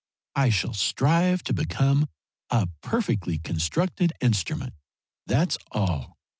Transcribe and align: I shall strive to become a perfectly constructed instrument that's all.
I 0.35 0.49
shall 0.49 0.73
strive 0.73 1.43
to 1.43 1.53
become 1.53 2.09
a 2.49 2.67
perfectly 2.81 3.37
constructed 3.37 4.13
instrument 4.19 4.73
that's 5.27 5.59
all. 5.69 6.17